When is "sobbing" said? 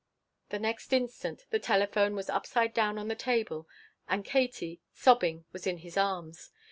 4.95-5.45